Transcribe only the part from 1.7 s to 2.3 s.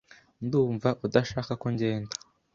ngenda.